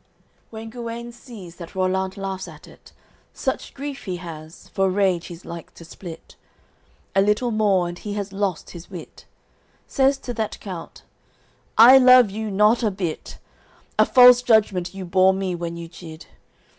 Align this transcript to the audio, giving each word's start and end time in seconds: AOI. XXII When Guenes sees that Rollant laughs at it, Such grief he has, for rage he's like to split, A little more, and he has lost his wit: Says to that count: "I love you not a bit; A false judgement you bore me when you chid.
AOI. 0.00 0.02
XXII 0.02 0.48
When 0.48 0.70
Guenes 0.70 1.14
sees 1.14 1.56
that 1.56 1.74
Rollant 1.74 2.16
laughs 2.16 2.48
at 2.48 2.66
it, 2.66 2.94
Such 3.34 3.74
grief 3.74 4.04
he 4.04 4.16
has, 4.16 4.68
for 4.68 4.88
rage 4.88 5.26
he's 5.26 5.44
like 5.44 5.74
to 5.74 5.84
split, 5.84 6.36
A 7.14 7.20
little 7.20 7.50
more, 7.50 7.86
and 7.86 7.98
he 7.98 8.14
has 8.14 8.32
lost 8.32 8.70
his 8.70 8.90
wit: 8.90 9.26
Says 9.86 10.16
to 10.16 10.32
that 10.32 10.58
count: 10.58 11.02
"I 11.76 11.98
love 11.98 12.30
you 12.30 12.50
not 12.50 12.82
a 12.82 12.90
bit; 12.90 13.36
A 13.98 14.06
false 14.06 14.40
judgement 14.40 14.94
you 14.94 15.04
bore 15.04 15.34
me 15.34 15.54
when 15.54 15.76
you 15.76 15.86
chid. 15.86 16.24